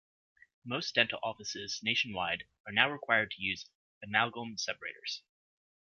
[0.65, 3.69] Most dental offices nationwide are now required to use
[4.01, 5.21] amalgam separators.